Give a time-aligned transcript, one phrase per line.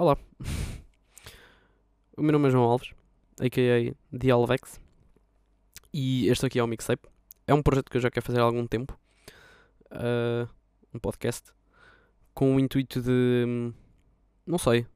[0.00, 0.16] Olá,
[2.16, 2.92] o meu nome é João Alves,
[3.40, 4.16] a.k.a.
[4.16, 4.80] The Alvex,
[5.92, 7.08] e este aqui é o Mixtape.
[7.48, 8.96] É um projeto que eu já quero fazer há algum tempo,
[9.90, 10.48] uh,
[10.94, 11.50] um podcast,
[12.32, 13.72] com o intuito de,
[14.46, 14.86] não sei,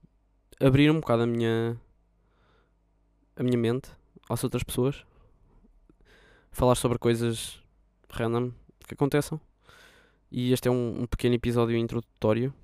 [0.60, 1.76] abrir um bocado a minha,
[3.34, 3.90] a minha mente
[4.30, 5.04] às outras pessoas,
[6.52, 7.60] falar sobre coisas
[8.08, 8.52] random
[8.86, 9.40] que aconteçam.
[10.30, 12.54] E este é um, um pequeno episódio introdutório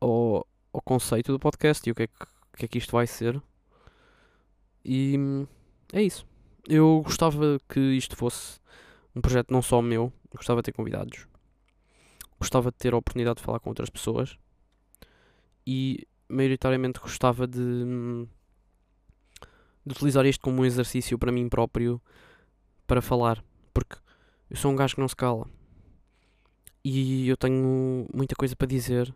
[0.00, 2.26] ao, ao conceito do podcast e o que é que,
[2.58, 3.40] que é que isto vai ser.
[4.84, 5.46] E hum,
[5.92, 6.26] é isso.
[6.66, 8.58] Eu gostava que isto fosse
[9.14, 11.28] um projeto não só meu, eu gostava de ter convidados.
[12.40, 14.36] Gostava de ter a oportunidade de falar com outras pessoas.
[15.64, 18.26] E maioritariamente gostava de, hum,
[19.86, 22.02] de utilizar isto como um exercício para mim próprio
[22.84, 23.44] para falar.
[23.72, 23.96] Porque
[24.50, 25.48] eu sou um gajo que não se cala.
[26.84, 29.14] E eu tenho muita coisa para dizer.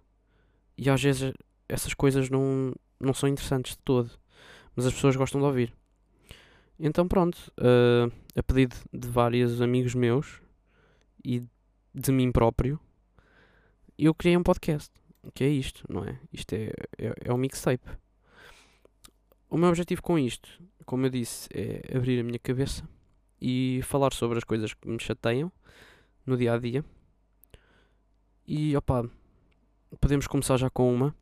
[0.77, 1.33] E às vezes
[1.69, 4.11] essas coisas não, não são interessantes de todo.
[4.75, 5.73] Mas as pessoas gostam de ouvir.
[6.79, 10.41] Então pronto, uh, a pedido de vários amigos meus
[11.25, 11.43] e
[11.93, 12.79] de mim próprio,
[13.99, 14.93] eu criei um podcast.
[15.35, 16.19] Que é isto, não é?
[16.33, 17.87] Isto é, é, é um mixtape.
[19.51, 20.49] O meu objetivo com isto,
[20.87, 22.89] como eu disse, é abrir a minha cabeça
[23.41, 25.51] e falar sobre as coisas que me chateiam
[26.25, 26.85] no dia a dia.
[28.47, 29.09] E opa,
[30.01, 31.15] podemos começar já com uma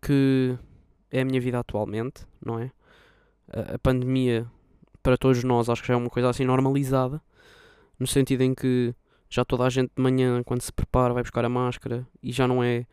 [0.00, 0.56] que
[1.10, 2.70] é a minha vida atualmente, não é?
[3.48, 4.46] A, pandemia
[5.02, 7.20] para todos nós acho que já é uma coisa assim normalizada,
[7.98, 8.94] no sentido em que
[9.28, 12.46] já toda a gente de manhã, quando se prepara, vai buscar a máscara e já
[12.46, 12.86] não é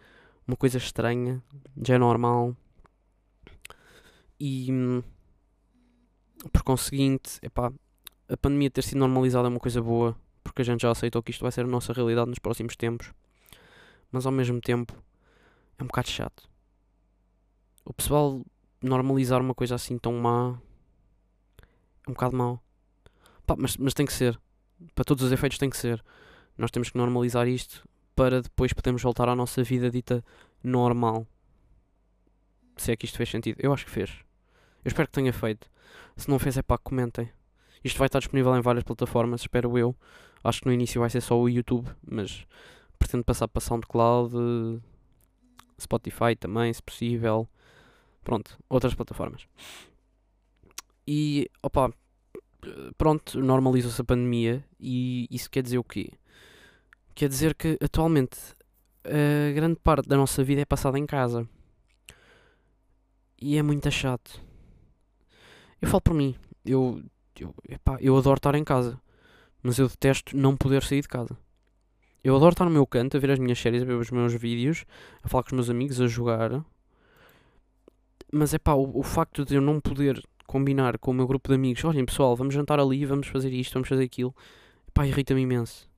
[0.47, 1.41] uma coisa estranha,
[1.83, 2.55] já é normal.
[4.39, 5.03] E hum,
[6.51, 7.71] por conseguinte, epá,
[8.29, 11.31] a pandemia ter sido normalizada é uma coisa boa, porque a gente já aceitou que
[11.31, 13.13] isto vai ser a nossa realidade nos próximos tempos.
[14.11, 14.93] Mas ao mesmo tempo
[15.77, 16.49] é um bocado chato.
[17.87, 18.45] O pessoal
[18.83, 20.59] normalizar uma coisa assim tão má
[22.05, 22.61] é um bocado mau.
[23.45, 24.37] Pá, mas, mas tem que ser.
[24.93, 26.03] Para todos os efeitos tem que ser.
[26.57, 30.21] Nós temos que normalizar isto para depois podermos voltar à nossa vida dita
[30.61, 31.25] normal.
[32.75, 33.57] Se é que isto fez sentido.
[33.57, 34.09] Eu acho que fez.
[34.83, 35.69] Eu espero que tenha feito.
[36.17, 37.31] Se não fez, é pá, comentem.
[37.85, 39.95] Isto vai estar disponível em várias plataformas, espero eu.
[40.43, 42.45] Acho que no início vai ser só o YouTube, mas
[42.99, 44.81] pretendo passar para SoundCloud,
[45.79, 47.47] Spotify também, se possível.
[48.27, 49.47] Pronto, outras plataformas.
[51.07, 51.93] E, opa,
[52.97, 56.11] pronto, normalizou-se a pandemia e isso quer dizer o quê?
[57.15, 58.37] Quer dizer que atualmente
[59.05, 61.47] a grande parte da nossa vida é passada em casa.
[63.41, 64.43] E é muito chato.
[65.81, 66.35] Eu falo por mim,
[66.65, 67.01] eu
[67.39, 68.99] eu, epá, eu adoro estar em casa,
[69.63, 71.37] mas eu detesto não poder sair de casa.
[72.21, 74.33] Eu adoro estar no meu canto, a ver as minhas séries, a ver os meus
[74.33, 74.83] vídeos,
[75.23, 76.61] a falar com os meus amigos, a jogar.
[78.31, 81.49] Mas é pá, o, o facto de eu não poder combinar com o meu grupo
[81.49, 84.35] de amigos, olhem pessoal, vamos jantar ali, vamos fazer isto, vamos fazer aquilo,
[84.93, 85.89] pá, irrita-me imenso.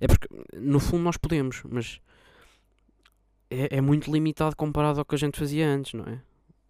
[0.00, 2.00] É porque, no fundo, nós podemos, mas
[3.50, 6.20] é, é muito limitado comparado ao que a gente fazia antes, não é?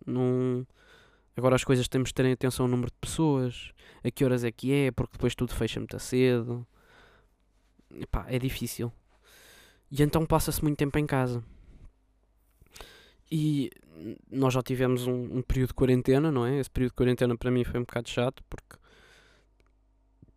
[0.06, 0.66] Não
[1.36, 4.50] Agora as coisas temos de terem atenção ao número de pessoas, a que horas é
[4.50, 6.66] que é, porque depois tudo fecha muito cedo.
[7.94, 8.90] Epá, é difícil.
[9.90, 11.44] E então passa-se muito tempo em casa.
[13.30, 13.70] E
[14.30, 16.58] nós já tivemos um, um, período de quarentena, não é?
[16.58, 18.76] Esse período de quarentena para mim foi um bocado chato porque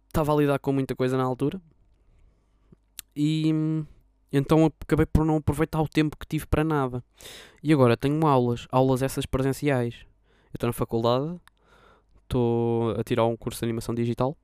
[0.07, 1.61] estava a lidar com muita coisa na altura.
[3.15, 3.51] E
[4.31, 7.03] então acabei por não aproveitar o tempo que tive para nada.
[7.61, 10.05] E agora tenho aulas, aulas essas presenciais.
[10.51, 11.39] Eu estou na faculdade,
[12.23, 14.37] estou a tirar um curso de animação digital,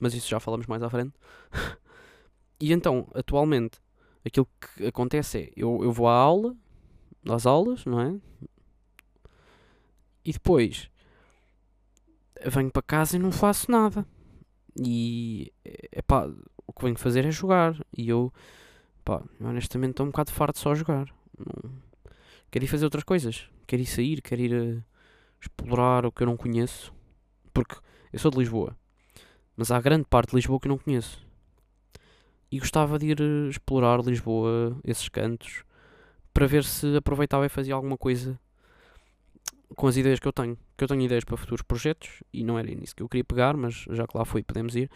[0.00, 1.12] mas isso já falamos mais à frente.
[2.60, 3.78] e então, atualmente,
[4.24, 6.56] aquilo que acontece é, eu, eu vou à aula,
[7.28, 8.18] às aulas, não é?
[10.24, 10.90] E depois
[12.46, 14.06] venho para casa e não faço nada.
[14.76, 15.52] E
[16.06, 16.28] pá,
[16.66, 17.74] o que venho fazer é jogar.
[17.96, 18.32] E eu,
[19.04, 21.06] pá, honestamente estou um bocado farto só jogar.
[21.38, 21.72] Não...
[22.50, 23.48] Quero ir fazer outras coisas.
[23.66, 24.82] Quero ir sair, quero ir eh,
[25.40, 26.92] explorar o que eu não conheço,
[27.52, 27.76] porque
[28.12, 28.76] eu sou de Lisboa,
[29.56, 31.26] mas há grande parte de Lisboa que eu não conheço.
[32.50, 35.64] E gostava de ir eh, explorar Lisboa, esses cantos,
[36.32, 38.38] para ver se aproveitava e fazia alguma coisa
[39.74, 40.56] com as ideias que eu tenho.
[40.76, 43.56] Que eu tenho ideias para futuros projetos e não era nisso que eu queria pegar,
[43.56, 44.90] mas já que lá fui, podemos ir.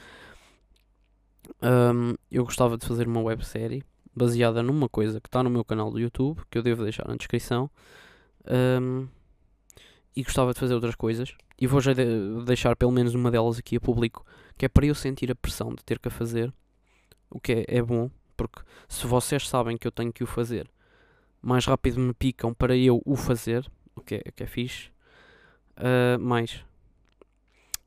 [1.63, 3.83] Um, eu gostava de fazer uma websérie
[4.15, 7.17] baseada numa coisa que está no meu canal do YouTube, que eu devo deixar na
[7.17, 7.71] descrição.
[8.49, 9.07] Um,
[10.15, 11.35] e gostava de fazer outras coisas.
[11.61, 14.25] E vou já de deixar pelo menos uma delas aqui a público,
[14.57, 16.53] que é para eu sentir a pressão de ter que a fazer.
[17.31, 20.71] O que é, é bom, porque se vocês sabem que eu tenho que o fazer,
[21.43, 24.91] mais rápido me picam para eu o fazer, o que é, que é fixe,
[25.79, 26.65] uh, mais.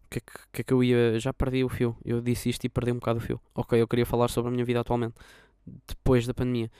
[0.05, 1.19] O que, é que, é que eu ia.
[1.19, 1.95] Já perdi o fio.
[2.03, 3.39] Eu disse isto e perdi um bocado o fio.
[3.53, 5.15] Ok, eu queria falar sobre a minha vida atualmente,
[5.87, 6.71] depois da pandemia.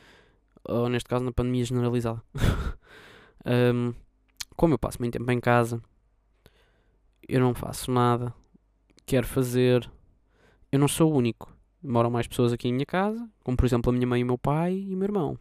[0.63, 2.21] Ou neste caso, na pandemia generalizada.
[3.73, 3.93] um,
[4.55, 5.81] como eu passo muito tempo em casa,
[7.27, 8.33] eu não faço nada,
[9.05, 9.89] quero fazer.
[10.71, 11.55] Eu não sou o único.
[11.81, 14.37] Moram mais pessoas aqui em minha casa, como por exemplo a minha mãe, o meu
[14.37, 15.39] pai e o meu irmão.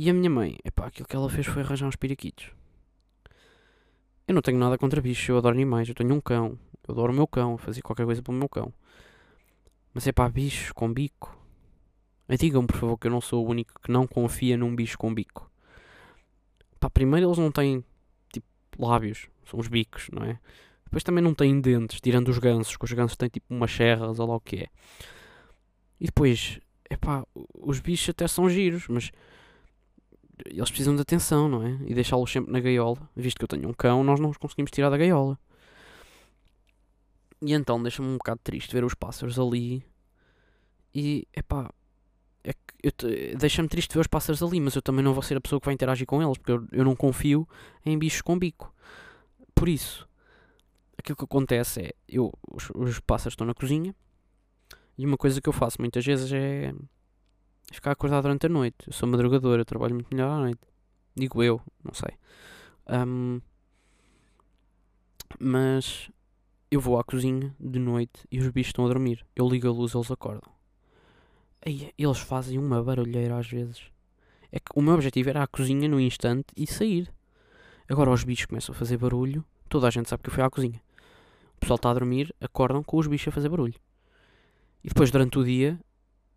[0.00, 2.52] E a minha mãe, epá, aquilo que ela fez foi arranjar uns periquitos.
[4.28, 6.56] Eu não tenho nada contra bichos, eu adoro animais, eu tenho um cão,
[6.86, 8.72] eu adoro o meu cão, fazia qualquer coisa para o meu cão.
[9.92, 11.36] Mas é pá, bichos com bico.
[12.28, 15.12] Digam-me por favor que eu não sou o único que não confia num bicho com
[15.12, 15.50] bico.
[16.78, 17.82] Pá, primeiro eles não têm
[18.32, 18.46] tipo
[18.78, 20.38] lábios, são os bicos, não é?
[20.84, 24.20] Depois também não têm dentes, tirando os gansos, que os gansos têm tipo umas serras
[24.20, 24.66] ou lá o que é.
[25.98, 29.10] E depois, é pá, os bichos até são giros, mas
[30.46, 31.78] eles precisam de atenção, não é?
[31.86, 32.98] E deixá-los sempre na gaiola.
[33.16, 35.38] Visto que eu tenho um cão, nós não os conseguimos tirar da gaiola.
[37.40, 39.84] E então deixa-me um bocado triste ver os pássaros ali.
[40.94, 41.72] E, é pá,
[42.44, 42.54] é
[43.36, 45.66] deixa-me triste ver os pássaros ali, mas eu também não vou ser a pessoa que
[45.66, 47.48] vai interagir com eles, porque eu, eu não confio
[47.84, 48.74] em bichos com bico.
[49.54, 50.08] Por isso,
[50.96, 53.94] aquilo que acontece é, eu, os, os pássaros estão na cozinha,
[54.96, 56.72] e uma coisa que eu faço muitas vezes é
[57.72, 58.86] ficar acordado durante a noite.
[58.86, 60.60] Eu sou madrugador, eu trabalho muito melhor à noite.
[61.14, 62.16] Digo eu, não sei.
[62.88, 63.40] Um,
[65.38, 66.10] mas
[66.70, 69.24] eu vou à cozinha de noite e os bichos estão a dormir.
[69.34, 70.50] Eu ligo a luz, eles acordam.
[71.64, 73.82] Eles fazem uma barulheira às vezes.
[74.50, 77.12] É que o meu objetivo era à cozinha no instante e sair.
[77.88, 79.44] Agora os bichos começam a fazer barulho.
[79.68, 80.80] Toda a gente sabe que eu fui à cozinha.
[81.56, 83.74] O pessoal está a dormir, acordam com os bichos a fazer barulho.
[84.84, 85.78] E depois durante o dia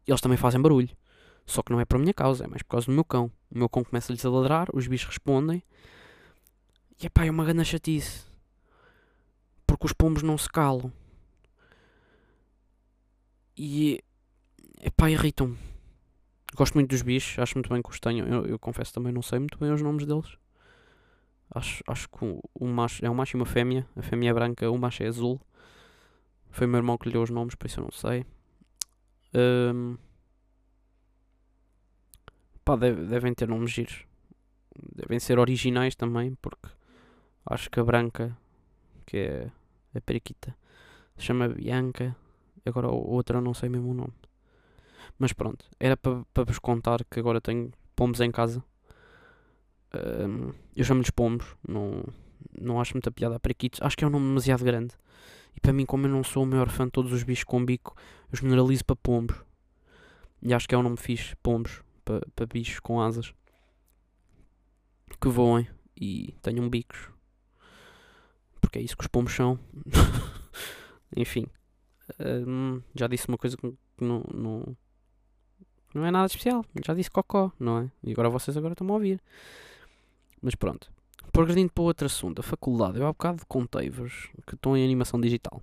[0.07, 0.89] eles também fazem barulho.
[1.45, 3.31] Só que não é por minha causa, é mais por causa do meu cão.
[3.49, 5.63] O meu cão começa-lhes a ladrar, os bichos respondem.
[7.01, 8.25] E epá, é uma grande chatice.
[9.65, 10.91] Porque os pombos não se calam.
[13.57, 13.99] E
[14.81, 15.57] epá, irritam-me.
[16.55, 18.25] Gosto muito dos bichos, acho muito bem que os tenho.
[18.25, 20.37] Eu, eu, confesso também não sei muito bem os nomes deles.
[21.53, 23.87] Acho, acho que o, o macho é um macho e uma fêmea.
[23.95, 25.39] A fêmea é branca, o macho é azul.
[26.49, 28.25] Foi o meu irmão que lhe deu os nomes, por isso eu não sei.
[29.33, 29.97] Um,
[32.63, 34.05] Pá, deve, devem ter nomes giros.
[34.95, 36.69] Devem ser originais também, porque
[37.45, 38.37] acho que a branca,
[39.05, 39.51] que é
[39.95, 40.55] a periquita,
[41.17, 42.15] se chama Bianca.
[42.63, 44.13] Agora a outra não sei mesmo o nome.
[45.17, 48.63] Mas pronto, era para pa vos contar que agora tenho pombos em casa.
[49.93, 52.03] Um, eu chamo-lhes pombos, não,
[52.59, 53.81] não acho muita piada a periquitos.
[53.81, 54.93] Acho que é um nome demasiado grande.
[55.55, 57.65] E para mim, como eu não sou o maior fã de todos os bichos com
[57.65, 57.95] bico,
[58.31, 59.35] eu generalizo para pombos.
[60.43, 63.33] E acho que é um nome fixe, pombos para, para bichos com asas
[65.19, 67.09] que voem e tenham bicos.
[68.59, 69.59] Porque é isso que os pombos são.
[71.15, 71.45] Enfim,
[72.47, 74.77] hum, já disse uma coisa que não, não,
[75.93, 76.65] não é nada especial.
[76.85, 77.91] Já disse cocó, não é?
[78.03, 79.21] E agora vocês agora estão a ouvir.
[80.41, 80.91] Mas pronto.
[81.31, 82.99] Progredindo para outro assunto, a faculdade.
[82.99, 85.61] Eu há bocado contei-vos que estão em animação digital.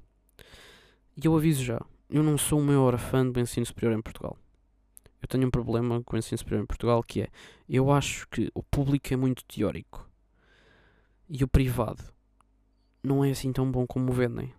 [1.16, 4.38] E eu aviso já, eu não sou o maior fã do ensino superior em Portugal
[5.20, 7.28] eu tenho um problema com o ensino superior em Portugal que é
[7.68, 10.08] eu acho que o público é muito teórico
[11.28, 12.02] e o privado
[13.02, 14.52] não é assim tão bom como vendem.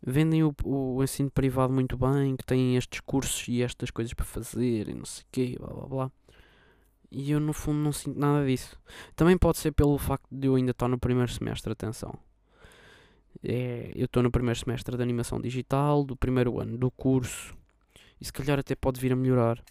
[0.00, 4.24] Vendem o, o ensino privado muito bem, que tem estes cursos e estas coisas para
[4.24, 6.12] fazer e não sei o quê, blá blá blá.
[7.10, 8.78] E eu no fundo não sinto nada disso.
[9.16, 12.14] Também pode ser pelo facto de eu ainda estar no primeiro semestre, atenção.
[13.42, 17.57] É, eu estou no primeiro semestre de animação digital, do primeiro ano do curso
[18.20, 19.62] e se calhar até pode vir a melhorar.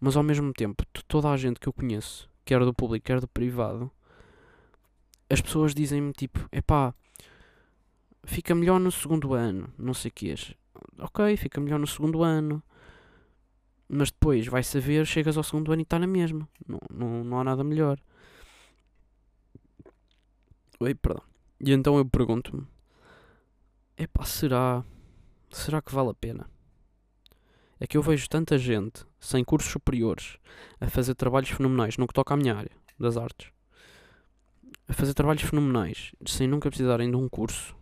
[0.00, 3.28] Mas ao mesmo tempo, toda a gente que eu conheço, quer do público, quer do
[3.28, 3.90] privado,
[5.30, 6.94] as pessoas dizem-me tipo, epá,
[8.24, 10.34] fica melhor no segundo ano, não sei o que
[10.98, 12.62] Ok, fica melhor no segundo ano.
[13.88, 16.48] Mas depois, vai saber, chegas ao segundo ano e está na mesma.
[16.66, 17.98] Não, não, não há nada melhor.
[20.80, 21.22] Oi, perdão.
[21.60, 22.66] E então eu pergunto-me:
[23.96, 24.84] epá, será?
[25.50, 26.50] Será que vale a pena?
[27.80, 30.38] É que eu vejo tanta gente sem cursos superiores
[30.80, 33.50] a fazer trabalhos fenomenais no que toca à minha área das artes,
[34.88, 37.74] a fazer trabalhos fenomenais sem nunca precisarem de um curso.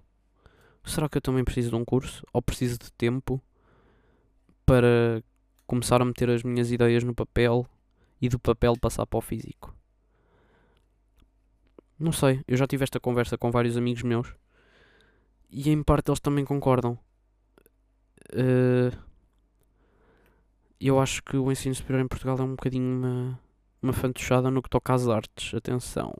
[0.84, 2.24] Será que eu também preciso de um curso?
[2.32, 3.40] Ou preciso de tempo
[4.66, 5.22] para
[5.66, 7.66] começar a meter as minhas ideias no papel
[8.20, 9.74] e do papel passar para o físico?
[11.98, 14.34] Não sei, eu já tive esta conversa com vários amigos meus
[15.48, 16.98] e em parte eles também concordam.
[18.32, 18.96] Uh,
[20.88, 23.40] eu acho que o ensino superior em Portugal é um bocadinho uma,
[23.80, 25.54] uma fantochada no que toca às artes.
[25.54, 26.12] Atenção.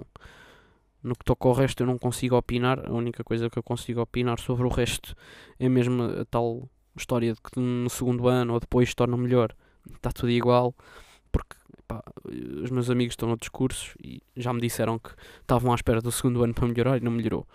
[1.03, 2.79] No que toca ao resto eu não consigo opinar.
[2.89, 5.15] A única coisa que eu consigo opinar sobre o resto
[5.59, 9.53] é mesmo a tal história de que no segundo ano ou depois torna melhor.
[9.95, 10.75] Está tudo igual.
[11.33, 11.57] Porque
[11.89, 12.03] pá,
[12.63, 16.13] os meus amigos estão noutros cursos e já me disseram que estavam à espera do
[16.13, 17.47] segundo ano para melhorar e não melhorou.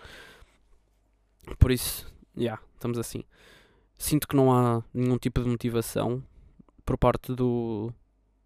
[1.58, 3.24] Por isso, já, yeah, estamos assim.
[3.96, 6.22] Sinto que não há nenhum tipo de motivação
[6.88, 7.92] por parte do,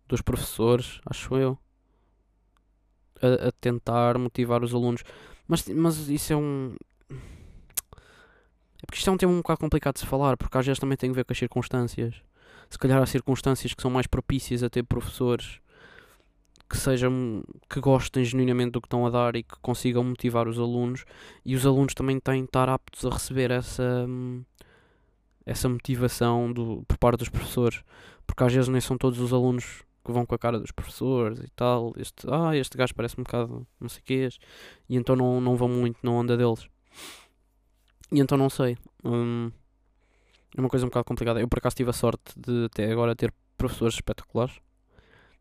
[0.09, 1.57] dos professores, acho eu,
[3.23, 5.05] a, a, tentar motivar os alunos.
[5.47, 6.75] Mas, mas isso é um.
[7.09, 10.81] É porque isto é um tema um bocado complicado de se falar, porque às vezes
[10.81, 12.17] também tem a ver com as circunstâncias.
[12.69, 15.61] Se calhar há circunstâncias que são mais propícias a ter professores
[16.69, 20.59] que sejam que gostem genuinamente do que estão a dar e que consigam motivar os
[20.59, 21.05] alunos
[21.45, 24.05] e os alunos também têm de estar aptos a receber essa
[25.45, 27.83] essa motivação do, por parte dos professores
[28.27, 31.39] porque às vezes nem são todos os alunos que vão com a cara dos professores
[31.41, 34.29] e tal este, ah, este gajo parece um bocado não sei o que
[34.89, 36.67] e então não, não vão muito na onda deles
[38.11, 39.51] e então não sei hum,
[40.57, 43.15] é uma coisa um bocado complicada eu por acaso tive a sorte de até agora
[43.15, 44.61] ter professores espetaculares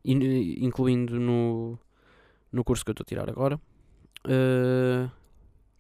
[0.04, 1.78] incluindo no,
[2.52, 3.60] no curso que eu estou a tirar agora.
[4.26, 5.10] Uh,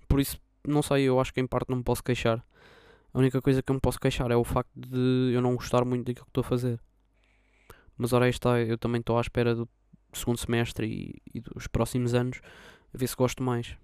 [0.07, 2.43] por isso, não sei, eu acho que em parte não me posso queixar.
[3.13, 5.83] A única coisa que eu me posso queixar é o facto de eu não gostar
[5.83, 6.79] muito daquilo que estou a fazer.
[7.97, 9.67] Mas ora aí está, eu também estou à espera do
[10.13, 12.41] segundo semestre e, e dos próximos anos
[12.93, 13.75] a ver se gosto mais.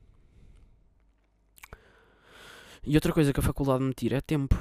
[2.83, 4.55] E outra coisa que a faculdade me tira é tempo.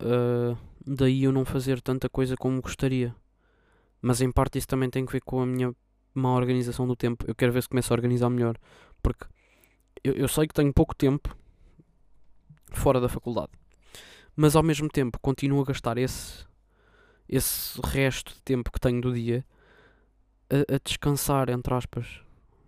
[0.00, 3.14] Uh, daí eu não fazer tanta coisa como gostaria.
[4.00, 5.74] Mas em parte isso também tem que ver com a minha
[6.14, 7.24] má organização do tempo.
[7.26, 8.56] Eu quero ver se começo a organizar melhor.
[9.02, 9.26] Porque
[10.04, 11.36] eu, eu sei que tenho pouco tempo
[12.72, 13.50] fora da faculdade.
[14.34, 16.46] Mas ao mesmo tempo continuo a gastar esse,
[17.28, 19.44] esse resto de tempo que tenho do dia
[20.50, 22.20] a, a descansar, entre aspas.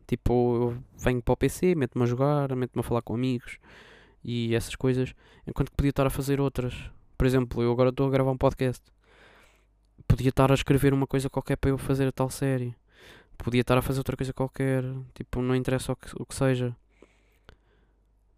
[0.07, 3.59] Tipo, eu venho para o PC, meto-me a jogar, meto-me a falar com amigos
[4.23, 5.15] e essas coisas,
[5.47, 6.75] enquanto que podia estar a fazer outras.
[7.17, 8.83] Por exemplo, eu agora estou a gravar um podcast
[10.07, 12.75] podia estar a escrever uma coisa qualquer para eu fazer a tal série.
[13.37, 14.85] Podia estar a fazer outra coisa qualquer.
[15.15, 16.75] Tipo, não interessa o que, o que seja.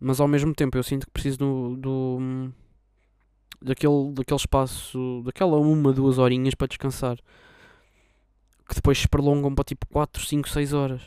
[0.01, 2.53] Mas ao mesmo tempo eu sinto que preciso do, do
[3.61, 7.17] daquele, daquele espaço, daquela uma, duas horinhas para descansar.
[8.69, 11.03] Que depois se prolongam para tipo 4, 5, 6 horas.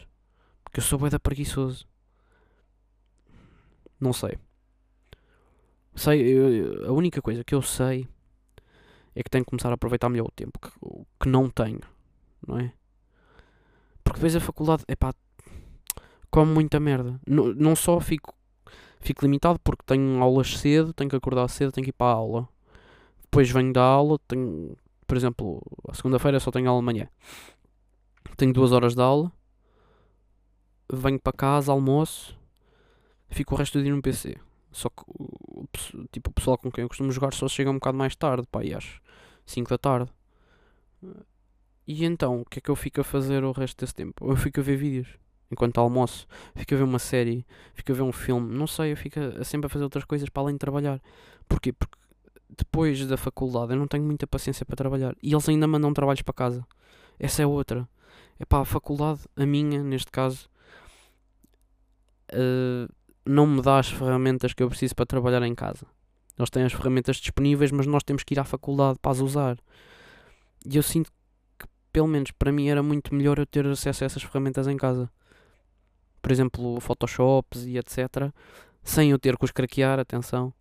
[0.63, 1.86] Porque eu sou bué preguiçoso.
[4.00, 4.38] Não sei.
[5.96, 8.08] Sei, eu, a única coisa que eu sei
[9.13, 10.70] é que tenho que começar a aproveitar melhor o tempo que,
[11.20, 11.82] que não tenho,
[12.48, 12.72] não é?
[14.03, 15.13] Porque depois a faculdade, é pá,
[16.32, 17.20] como muita merda.
[17.27, 18.34] Não, não só fico,
[19.00, 22.15] fico limitado porque tenho aulas cedo, tenho que acordar cedo, tenho que ir para a
[22.15, 22.50] aula.
[23.22, 24.75] Depois venho da aula, tenho,
[25.08, 27.08] por exemplo, a segunda-feira só tenho aula amanhã.
[28.38, 29.32] Tenho duas horas de aula,
[30.91, 32.38] venho para casa, almoço,
[33.29, 34.38] fico o resto do dia no PC.
[34.72, 35.03] Só que
[36.12, 38.63] tipo, o pessoal com quem eu costumo jogar só chega um bocado mais tarde, pá,
[38.63, 39.00] e às
[39.46, 40.12] 5 da tarde.
[41.88, 44.29] E então, o que é que eu fico a fazer o resto desse tempo?
[44.32, 45.18] Eu fico a ver vídeos
[45.51, 48.98] enquanto almoço, fico a ver uma série, fico a ver um filme, não sei, eu
[48.98, 51.01] fico a, sempre a fazer outras coisas para além de trabalhar.
[51.48, 51.74] Porquê?
[51.74, 51.98] Porque
[52.58, 56.22] depois da faculdade eu não tenho muita paciência para trabalhar e eles ainda mandam trabalhos
[56.22, 56.65] para casa.
[57.20, 57.88] Essa é outra.
[58.39, 60.50] É pá, a faculdade, a minha, neste caso,
[62.34, 62.91] uh,
[63.25, 65.86] não me dá as ferramentas que eu preciso para trabalhar em casa.
[66.38, 69.58] Eles têm as ferramentas disponíveis, mas nós temos que ir à faculdade para as usar.
[70.65, 71.12] E eu sinto
[71.58, 74.77] que, pelo menos para mim, era muito melhor eu ter acesso a essas ferramentas em
[74.77, 75.12] casa.
[76.21, 78.31] Por exemplo, Photoshops e etc.
[78.83, 80.53] Sem eu ter que os craquear, atenção.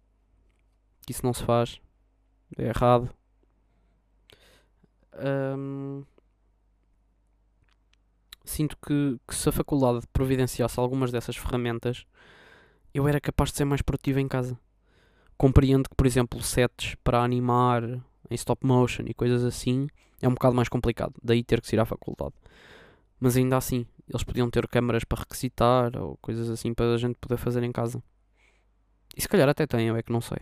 [1.08, 1.80] Isso não se faz.
[2.56, 3.10] É errado.
[5.20, 6.04] Um,
[8.44, 12.06] sinto que, que se a faculdade providenciasse algumas dessas ferramentas
[12.94, 14.58] eu era capaz de ser mais produtivo em casa.
[15.36, 19.88] Compreendo que, por exemplo, sets para animar em stop motion e coisas assim
[20.20, 22.34] é um bocado mais complicado, daí ter que ir à faculdade.
[23.20, 27.16] Mas ainda assim, eles podiam ter câmaras para requisitar ou coisas assim para a gente
[27.16, 28.02] poder fazer em casa.
[29.16, 30.38] E se calhar até tem, eu é que não sei.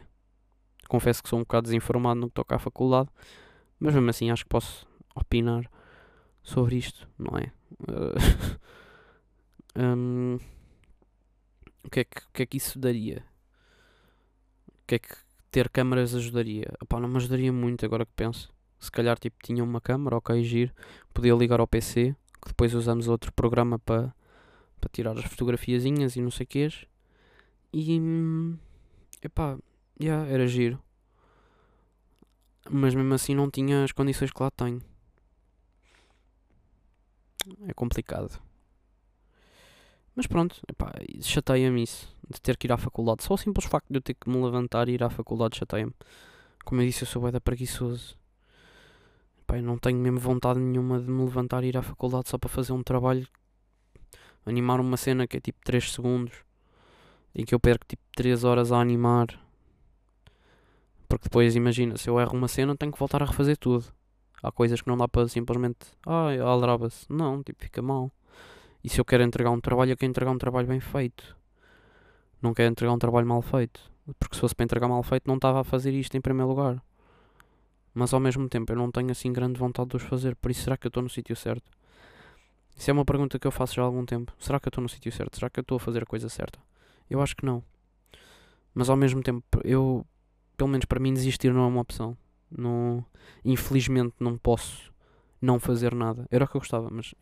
[0.88, 3.08] Confesso que sou um bocado desinformado no que toca à faculdade,
[3.80, 5.68] mas mesmo assim acho que posso opinar
[6.42, 7.52] sobre isto, não é?
[9.78, 10.38] Um,
[11.84, 13.22] o que é que, o que, é que isso daria?
[14.68, 15.14] O que é que
[15.50, 16.72] ter câmaras ajudaria?
[16.80, 18.50] Opá, não me ajudaria muito agora que penso.
[18.78, 20.72] Se calhar tipo tinha uma câmera, ok, giro,
[21.12, 22.16] podia ligar ao PC,
[22.46, 24.14] que depois usamos outro programa para
[24.80, 26.70] para tirar as fotografiazinhas e não sei o que
[27.72, 28.00] E
[29.22, 29.58] epá,
[30.00, 30.78] yeah, era giro.
[32.70, 34.80] Mas mesmo assim não tinha as condições que lá tenho.
[37.68, 38.40] é complicado.
[40.14, 40.60] Mas pronto,
[41.20, 43.22] chateia-me isso, de ter que ir à faculdade.
[43.22, 45.92] Só o simples facto de eu ter que me levantar e ir à faculdade chateia-me.
[46.64, 48.16] Como eu disse, eu sou bué da preguiçoso.
[49.48, 52.50] Eu não tenho mesmo vontade nenhuma de me levantar e ir à faculdade só para
[52.50, 53.26] fazer um trabalho.
[54.44, 56.34] Animar uma cena que é tipo 3 segundos.
[57.34, 59.28] Em que eu perco tipo 3 horas a animar.
[61.08, 63.84] Porque depois, imagina, se eu erro uma cena, tenho que voltar a refazer tudo.
[64.42, 65.86] Há coisas que não dá para simplesmente.
[66.06, 67.06] Ai, ah, aldraba-se.
[67.08, 68.10] Não, tipo, fica mal.
[68.82, 71.36] E se eu quero entregar um trabalho, eu quero entregar um trabalho bem feito.
[72.42, 73.80] Não quero entregar um trabalho mal feito.
[74.18, 76.82] Porque se fosse para entregar mal feito, não estava a fazer isto em primeiro lugar.
[77.98, 80.36] Mas ao mesmo tempo, eu não tenho assim grande vontade de os fazer.
[80.36, 81.64] Por isso, será que eu estou no sítio certo?
[82.76, 84.34] Isso é uma pergunta que eu faço já há algum tempo.
[84.38, 85.36] Será que eu estou no sítio certo?
[85.36, 86.58] Será que eu estou a fazer a coisa certa?
[87.08, 87.64] Eu acho que não.
[88.74, 90.04] Mas ao mesmo tempo, eu,
[90.58, 92.14] pelo menos para mim, desistir não é uma opção.
[92.50, 93.02] Não,
[93.42, 94.92] infelizmente, não posso
[95.40, 96.28] não fazer nada.
[96.30, 97.14] Era o que eu gostava, mas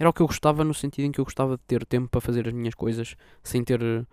[0.00, 2.20] era o que eu gostava no sentido em que eu gostava de ter tempo para
[2.20, 4.04] fazer as minhas coisas sem ter uh,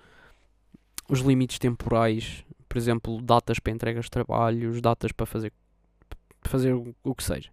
[1.10, 2.46] os limites temporais,
[2.77, 5.51] por exemplo, datas para entregas de trabalhos, datas para fazer,
[6.43, 7.50] fazer o que seja.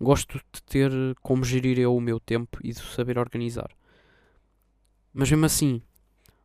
[0.00, 0.90] Gosto de ter
[1.22, 3.70] como gerir eu o meu tempo e de saber organizar.
[5.14, 5.80] Mas mesmo assim,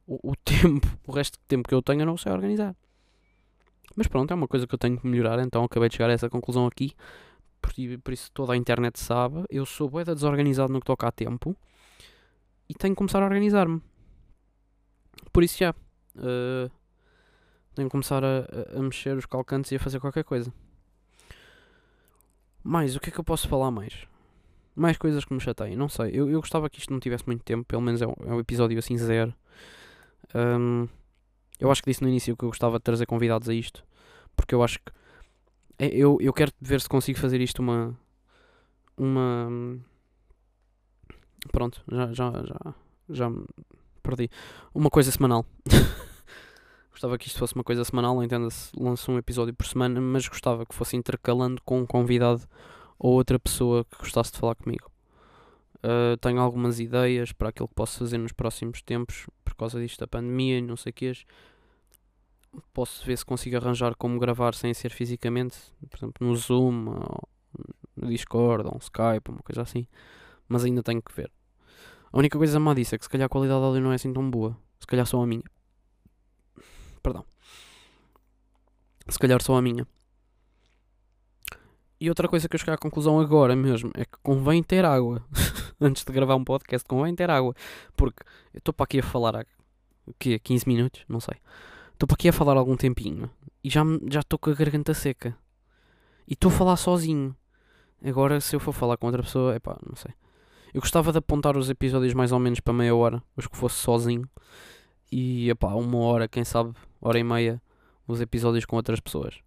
[0.06, 2.76] o, o tempo, o resto do tempo que eu tenho eu não sei organizar.
[3.96, 6.14] Mas pronto, é uma coisa que eu tenho que melhorar, então acabei de chegar a
[6.14, 6.94] essa conclusão aqui
[7.60, 7.74] por,
[8.04, 11.58] por isso toda a internet sabe, eu sou boeda desorganizado no que toca a tempo
[12.70, 13.82] e tenho que começar a organizar-me.
[15.34, 15.74] Por isso já.
[16.16, 16.77] Uh,
[17.78, 20.52] tenho que começar a, a, mexer os calcantes e a fazer qualquer coisa.
[22.64, 23.94] Mais, o que é que eu posso falar mais?
[24.76, 26.12] Mais coisas que me chateiem, não sei.
[26.14, 28.40] Eu, eu gostava que isto não tivesse muito tempo, pelo menos é um, é um
[28.40, 29.34] episódio assim zero.
[30.36, 30.88] Um,
[31.60, 33.84] eu acho que disse no início que eu gostava de trazer convidados a isto,
[34.36, 34.92] porque eu acho que
[35.80, 37.98] é, eu, eu quero ver se consigo fazer isto uma.
[38.98, 39.80] Uma.
[41.52, 42.76] Pronto, já, já, já,
[43.10, 43.32] já
[44.02, 44.30] perdi.
[44.74, 45.46] Uma coisa semanal.
[46.98, 50.66] gostava que isto fosse uma coisa semanal, entenda-se, lanço um episódio por semana, mas gostava
[50.66, 52.42] que fosse intercalando com um convidado
[52.98, 54.92] ou outra pessoa que gostasse de falar comigo.
[55.78, 60.00] Uh, tenho algumas ideias para aquilo que posso fazer nos próximos tempos, por causa disto
[60.00, 61.14] da pandemia e não sei o que
[62.74, 65.56] posso ver se consigo arranjar como gravar sem ser fisicamente,
[65.92, 67.30] por exemplo, no Zoom, ou
[67.96, 69.86] no Discord, ou um Skype, uma coisa assim.
[70.48, 71.32] Mas ainda tenho que ver.
[72.12, 73.96] A única coisa má disso é que se calhar a qualidade de áudio não é
[73.96, 74.58] assim tão boa.
[74.80, 75.44] Se calhar só a minha.
[77.08, 77.24] Perdão.
[79.08, 79.88] Se calhar só a minha.
[82.02, 85.26] E outra coisa que eu cheguei à conclusão agora mesmo é que convém ter água.
[85.80, 87.56] Antes de gravar um podcast, convém ter água.
[87.96, 89.46] Porque eu estou para aqui a falar há
[90.06, 90.38] o quê?
[90.38, 91.06] 15 minutos?
[91.08, 91.36] Não sei.
[91.94, 93.32] Estou para aqui a falar algum tempinho
[93.64, 95.34] e já já estou com a garganta seca.
[96.28, 97.34] E estou a falar sozinho.
[98.04, 100.14] Agora, se eu for falar com outra pessoa, é pá, não sei.
[100.74, 103.76] Eu gostava de apontar os episódios mais ou menos para meia hora, os que fosse
[103.76, 104.30] sozinho.
[105.12, 107.62] E, pá, uma hora, quem sabe, hora e meia,
[108.08, 109.40] os episódios com outras pessoas.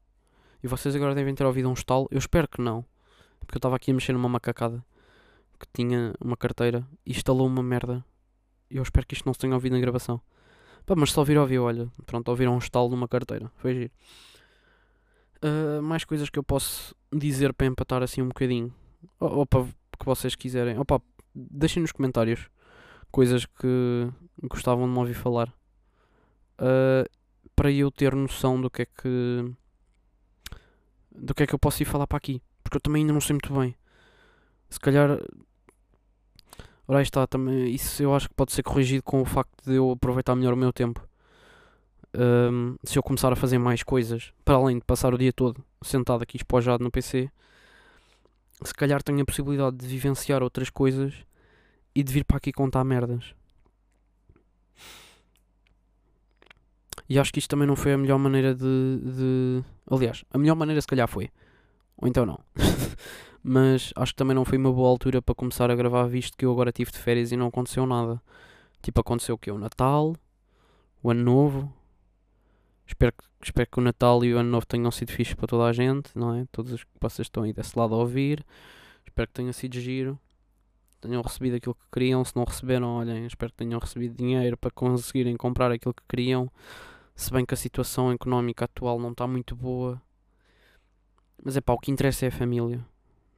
[0.63, 2.07] E vocês agora devem ter ouvido um estalo.
[2.11, 2.85] Eu espero que não.
[3.41, 4.85] Porque eu estava aqui a mexer numa macacada
[5.59, 8.05] que tinha uma carteira e instalou uma merda.
[8.71, 10.21] Eu espero que isto não se tenha ouvido na gravação.
[10.87, 11.89] Pá, mas só ouvir, ouvir, olha.
[12.07, 13.51] Pronto, ouviram um estalo numa carteira.
[13.57, 13.91] Foi giro.
[15.43, 18.73] Uh, mais coisas que eu posso dizer para empatar assim um bocadinho.
[19.19, 19.65] Ou, ou para
[19.99, 20.79] que vocês quiserem.
[20.79, 21.01] Opa,
[21.35, 22.49] deixem nos comentários
[23.11, 24.09] coisas que
[24.45, 25.49] gostavam de me ouvir falar.
[26.59, 27.09] Uh,
[27.55, 29.53] para eu ter noção do que é que.
[31.15, 32.43] do que é que eu posso ir falar para aqui.
[32.63, 33.75] Porque eu também ainda não sei muito bem.
[34.69, 35.19] Se calhar
[36.91, 39.77] Ora, aí está, também, isso eu acho que pode ser corrigido com o facto de
[39.77, 41.01] eu aproveitar melhor o meu tempo.
[42.13, 45.65] Um, se eu começar a fazer mais coisas, para além de passar o dia todo
[45.85, 47.31] sentado aqui espojado no PC,
[48.65, 51.15] se calhar tenho a possibilidade de vivenciar outras coisas
[52.01, 53.35] e de vir para aqui contar merdas.
[57.09, 59.65] E acho que isto também não foi a melhor maneira de, de.
[59.91, 61.29] Aliás, a melhor maneira se calhar foi.
[61.97, 62.39] Ou então não.
[63.43, 66.45] mas acho que também não foi uma boa altura para começar a gravar, visto que
[66.45, 68.23] eu agora tive de férias e não aconteceu nada.
[68.81, 69.51] Tipo, aconteceu o que?
[69.51, 70.15] O Natal,
[71.03, 71.73] o Ano Novo.
[72.87, 75.65] Espero que, espero que o Natal e o Ano Novo tenham sido fixos para toda
[75.65, 76.47] a gente, não é?
[76.51, 78.45] Todos os que vocês estão aí desse lado a ouvir.
[79.05, 80.19] Espero que tenha sido giro.
[81.01, 82.25] Tenham recebido aquilo que queriam.
[82.25, 86.51] Se não receberam, olhem, espero que tenham recebido dinheiro para conseguirem comprar aquilo que queriam.
[87.15, 90.01] Se bem que a situação económica atual não está muito boa.
[91.43, 92.85] Mas é pá, o que interessa é a família.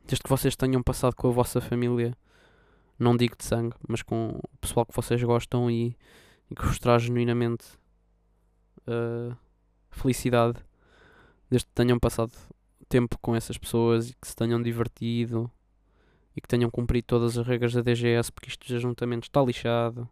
[0.05, 2.17] Desde que vocês tenham passado com a vossa família,
[2.99, 5.97] não digo de sangue, mas com o pessoal que vocês gostam e,
[6.51, 7.65] e que vos traz genuinamente
[8.89, 9.37] uh,
[9.91, 10.59] felicidade.
[11.49, 12.33] Desde que tenham passado
[12.89, 15.51] tempo com essas pessoas e que se tenham divertido
[16.37, 20.09] e que tenham cumprido todas as regras da DGS, porque isto de ajuntamentos está lixado.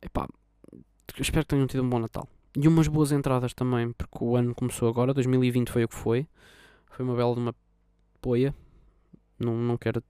[0.00, 0.28] Epá,
[1.18, 2.28] espero que tenham tido um bom Natal.
[2.56, 6.26] E umas boas entradas também, porque o ano começou agora, 2020 foi o que foi.
[6.90, 7.54] Foi uma bela de uma
[8.20, 8.54] poia.
[9.38, 10.02] Não, não quero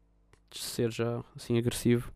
[0.51, 2.13] ser já assim agressivo.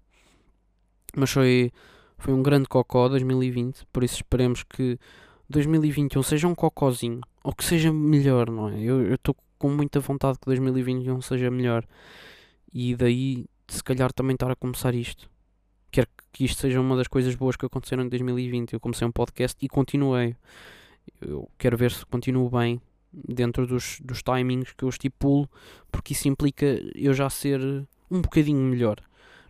[1.17, 1.71] Mas foi,
[2.19, 4.99] foi um grande cocó 2020, por isso esperemos que
[5.49, 8.81] 2021 seja um cocózinho, ou que seja melhor, não é?
[8.81, 11.87] Eu estou com muita vontade que 2021 seja melhor.
[12.73, 15.31] E daí, se calhar, também estar a começar isto.
[15.91, 18.75] Quero que isto seja uma das coisas boas que aconteceram em 2020.
[18.75, 20.37] Eu comecei um podcast e continuei.
[21.21, 22.81] Eu quero ver se continuo bem
[23.13, 25.49] dentro dos, dos timings que eu estipulo,
[25.91, 27.61] porque isso implica eu já ser
[28.11, 29.01] um bocadinho melhor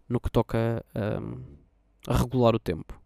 [0.08, 3.00] no que toca a, a regular o tempo.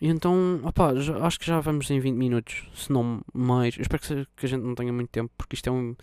[0.00, 3.76] E então, opá, acho que já vamos em 20 minutos, se não mais.
[3.76, 5.96] Eu espero que, que a gente não tenha muito tempo, porque isto é um,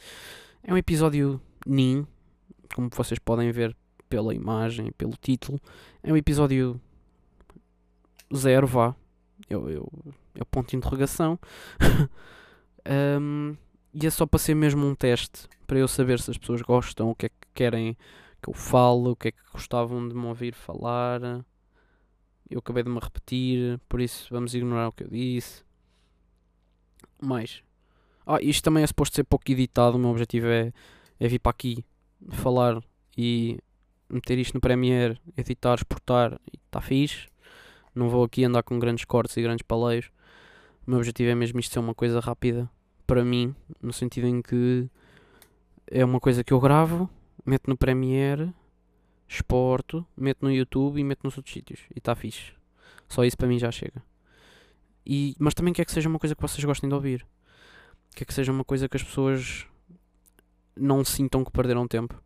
[0.64, 2.06] é um episódio NIN,
[2.74, 3.76] como vocês podem ver
[4.10, 5.60] pela imagem, pelo título.
[6.04, 6.80] É um episódio
[8.36, 8.96] zero, vá.
[9.50, 9.90] Eu, eu,
[10.36, 11.40] é o ponto de interrogação.
[13.20, 13.56] um,
[13.94, 17.10] e é só para ser mesmo um teste, para eu saber se as pessoas gostam,
[17.10, 17.98] o que é que querem
[18.42, 21.22] que eu fale, o que é que gostavam de me ouvir falar.
[22.52, 25.64] Eu acabei de me repetir, por isso vamos ignorar o que eu disse.
[27.22, 27.64] Mais.
[28.26, 29.96] Ah, isto também é suposto ser pouco editado.
[29.96, 30.74] O meu objetivo é,
[31.18, 31.86] é vir para aqui
[32.30, 32.84] falar
[33.18, 33.58] e
[34.10, 37.30] meter isto no Premiere, editar, exportar e está fixe.
[37.96, 40.12] Não vou aqui andar com grandes cortes e grandes paleios.
[40.86, 42.70] O meu objetivo é mesmo isto ser uma coisa rápida
[43.08, 44.90] para mim, no sentido em que
[45.88, 47.10] é uma coisa que eu gravo,
[47.46, 48.54] meto no Premiere
[49.32, 51.80] exporto, meto no YouTube e meto nos outros sítios.
[51.96, 52.52] E está fixe.
[53.08, 54.04] Só isso para mim já chega.
[55.06, 57.26] E, mas também quer que seja uma coisa que vocês gostem de ouvir.
[58.14, 59.66] Quer que seja uma coisa que as pessoas
[60.76, 62.22] não sintam que perderam tempo.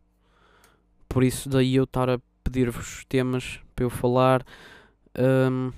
[1.08, 4.44] Por isso daí eu estar a pedir-vos temas para eu falar.
[5.16, 5.72] Um,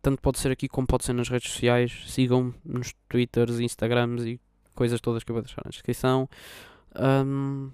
[0.00, 2.04] tanto pode ser aqui como pode ser nas redes sociais.
[2.06, 4.40] Sigam nos Twitters, Instagrams e
[4.76, 6.28] coisas todas que eu vou deixar na descrição.
[6.96, 7.70] Um,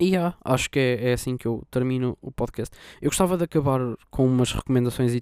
[0.00, 2.76] e yeah, acho que é, é assim que eu termino o podcast.
[3.02, 3.80] Eu gostava de acabar
[4.10, 5.12] com umas recomendações.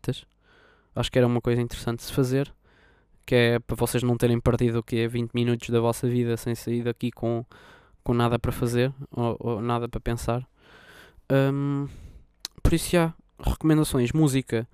[0.95, 2.53] Acho que era uma coisa interessante de se fazer.
[3.25, 6.37] Que é para vocês não terem perdido o que é 20 minutos da vossa vida
[6.37, 7.45] sem sair daqui com,
[8.05, 10.47] com nada para fazer ou, ou nada para pensar.
[11.33, 11.89] Um,
[12.63, 14.13] por isso, já, recomendações.
[14.13, 14.69] Música.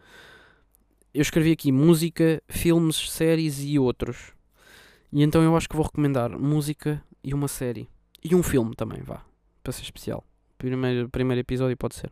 [1.14, 4.32] Eu escrevi aqui música, filmes, séries e outros.
[5.12, 7.88] E então eu acho que vou recomendar música e uma série.
[8.24, 9.31] E um filme também, vá
[9.62, 10.24] para ser especial.
[10.58, 12.10] Primeiro, primeiro episódio pode ser.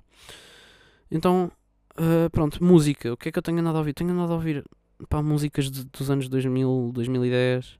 [1.10, 1.50] Então,
[1.98, 3.12] uh, pronto, música.
[3.12, 3.94] O que é que eu tenho andado a ouvir?
[3.94, 4.64] Tenho andado a ouvir
[5.08, 7.78] pá, músicas de, dos anos 2000, 2010.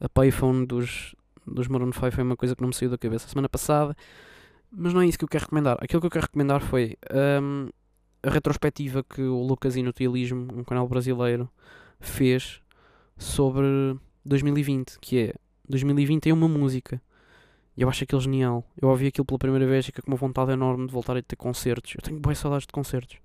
[0.00, 1.14] A payphone dos,
[1.46, 3.96] dos Maroon 5 foi uma coisa que não me saiu da cabeça a semana passada.
[4.70, 5.78] Mas não é isso que eu quero recomendar.
[5.80, 6.96] Aquilo que eu quero recomendar foi
[7.40, 7.68] um,
[8.22, 11.48] a retrospectiva que o Lucas Inutilismo, um canal brasileiro,
[12.00, 12.60] fez
[13.16, 15.34] sobre 2020, que é
[15.68, 17.00] 2020 é uma música.
[17.76, 18.64] E eu acho aquilo genial.
[18.80, 21.22] Eu ouvi aquilo pela primeira vez e fiquei com uma vontade enorme de voltar a
[21.22, 21.94] ter concertos.
[21.94, 23.18] Eu tenho boas saudades de concertos.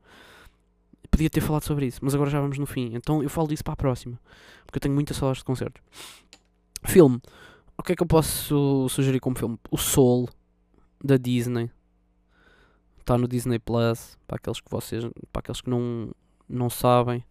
[1.11, 2.91] Podia ter falado sobre isso, mas agora já vamos no fim.
[2.93, 4.19] Então eu falo disso para a próxima.
[4.65, 5.81] Porque eu tenho muitas saudades de concertos.
[6.83, 7.21] Filme.
[7.77, 9.57] O que é que eu posso sugerir como filme?
[9.69, 10.27] O Soul,
[11.03, 11.69] da Disney.
[12.99, 14.17] Está no Disney Plus.
[14.27, 15.03] Para aqueles que vocês.
[15.31, 16.11] Para aqueles que não,
[16.47, 17.23] não sabem.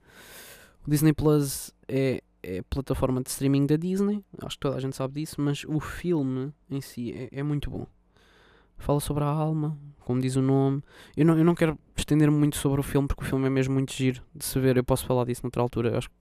[0.87, 4.97] O Disney Plus é é plataforma de streaming da Disney, acho que toda a gente
[4.97, 7.87] sabe disso, mas o filme em si é, é muito bom.
[8.79, 10.83] Fala sobre a alma, como diz o nome.
[11.17, 13.75] Eu não, eu não quero estender-me muito sobre o filme, porque o filme é mesmo
[13.75, 14.77] muito giro de se ver.
[14.77, 15.91] Eu posso falar disso noutra altura.
[15.91, 16.15] Eu acho que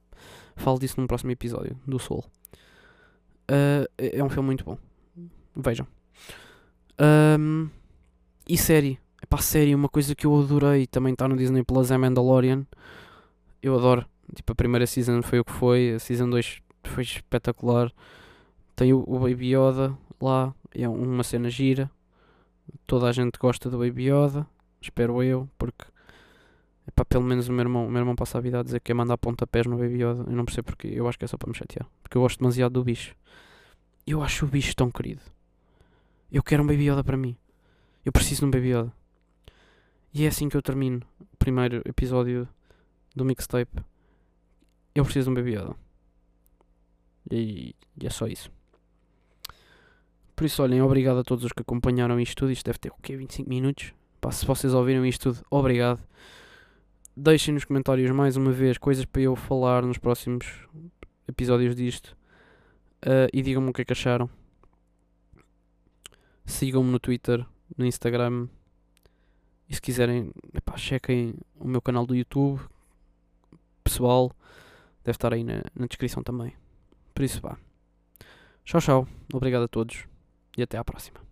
[0.56, 2.25] falo disso num próximo episódio do Soul.
[3.49, 4.77] Uh, é um filme muito bom.
[5.56, 5.88] Vejam.
[7.39, 7.69] Um,
[8.49, 8.99] e série.
[9.21, 12.65] É para série, uma coisa que eu adorei também está no Disney Plus é Mandalorian.
[13.62, 17.91] Eu adoro Tipo, a primeira season foi o que foi, a season 2 foi espetacular.
[18.75, 21.89] Tem o, o Baby Yoda lá, é uma cena gira.
[22.85, 24.45] Toda a gente gosta do Baby Yoda,
[24.81, 25.85] espero eu, porque
[26.87, 28.91] epá, pelo menos o meu irmão, o meu irmão passa a vida a dizer que
[28.91, 30.23] é mandar pontapés no Baby Yoda.
[30.27, 31.87] Eu não percebo porque, eu acho que é só para me chatear.
[32.01, 33.15] Porque eu gosto demasiado do bicho.
[34.05, 35.21] Eu acho o bicho tão querido.
[36.31, 37.35] Eu quero um Baby Yoda para mim.
[38.05, 38.93] Eu preciso de um Baby Yoda.
[40.13, 42.47] E é assim que eu termino o primeiro episódio
[43.15, 43.83] do mixtape.
[44.97, 45.75] Eu preciso de um Baby Yoda.
[47.29, 48.49] E, e, é só isso.
[50.36, 52.51] Por isso, olhem, obrigado a todos os que acompanharam isto tudo.
[52.51, 53.15] Isto deve ter o quê?
[53.15, 53.93] 25 minutos?
[54.19, 56.03] Pá, se vocês ouviram isto tudo, obrigado.
[57.15, 60.47] Deixem nos comentários mais uma vez coisas para eu falar nos próximos
[61.27, 62.17] episódios disto.
[63.05, 64.27] Uh, e digam-me o que é que acharam.
[66.43, 67.45] Sigam-me no Twitter,
[67.77, 68.47] no Instagram.
[69.69, 72.60] E se quiserem, epá, chequem o meu canal do YouTube.
[73.83, 74.31] Pessoal,
[75.08, 76.54] deve estar aí na, na descrição também.
[77.15, 77.58] Por isso, vá.
[78.65, 79.08] Tchau, tchau.
[79.34, 80.06] Obrigado a todos.
[80.58, 81.26] E até à próxima.